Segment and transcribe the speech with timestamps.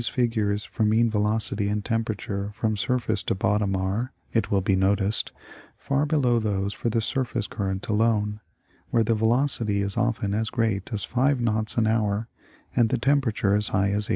[0.09, 5.31] figures for mean velocity and temperature from surface to bottom ai'e, it will be noticed,
[5.77, 8.39] far below those for the surface current alone,
[8.89, 12.27] where the velocity is often as great as five knots an hour,
[12.75, 14.09] and the temperature as high as 80°.